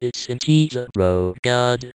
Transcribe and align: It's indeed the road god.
It's 0.00 0.26
indeed 0.26 0.72
the 0.72 0.88
road 0.96 1.38
god. 1.42 1.92